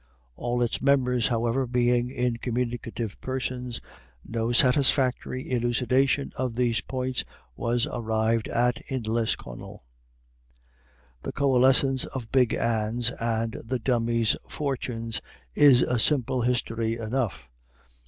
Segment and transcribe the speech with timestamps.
[0.35, 3.79] All its members, however, being incommunicative persons,
[4.25, 7.23] no satisfactory elucidation of these points
[7.55, 9.83] was arrived at in Lisconnel.
[11.21, 15.21] The coalescence of Big Anne's and the Dummy's fortunes
[15.53, 17.47] is a simple history enough.